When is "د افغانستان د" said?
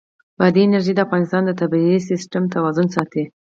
0.95-1.51